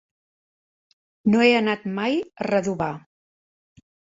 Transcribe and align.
No 1.35 1.43
he 1.47 1.51
anat 1.59 1.85
mai 1.99 2.17
a 2.23 2.49
Redovà. 2.51 2.91